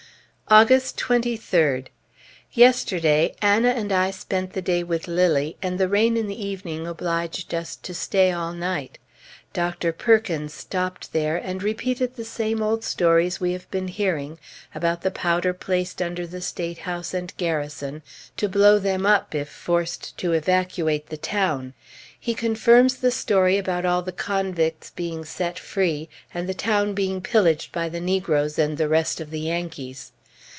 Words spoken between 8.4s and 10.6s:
night. Dr. Perkins